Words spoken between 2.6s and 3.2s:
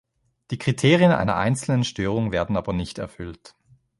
nicht